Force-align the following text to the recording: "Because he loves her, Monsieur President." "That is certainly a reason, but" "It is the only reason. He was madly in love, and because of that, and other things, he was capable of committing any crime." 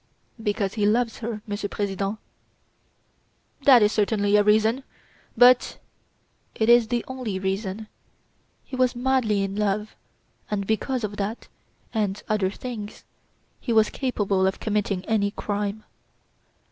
"Because 0.41 0.73
he 0.73 0.85
loves 0.87 1.19
her, 1.19 1.43
Monsieur 1.45 1.69
President." 1.69 2.17
"That 3.65 3.83
is 3.83 3.91
certainly 3.91 4.35
a 4.35 4.41
reason, 4.41 4.83
but" 5.37 5.77
"It 6.55 6.69
is 6.69 6.87
the 6.87 7.05
only 7.07 7.37
reason. 7.37 7.85
He 8.63 8.75
was 8.75 8.95
madly 8.95 9.43
in 9.43 9.55
love, 9.55 9.95
and 10.49 10.65
because 10.65 11.03
of 11.03 11.17
that, 11.17 11.49
and 11.93 12.23
other 12.27 12.49
things, 12.49 13.03
he 13.59 13.71
was 13.71 13.91
capable 13.91 14.47
of 14.47 14.59
committing 14.59 15.05
any 15.05 15.29
crime." 15.29 15.83